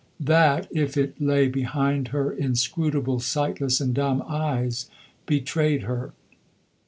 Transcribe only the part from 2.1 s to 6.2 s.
inscrutable, sightless and dumb eyes, betrayed her.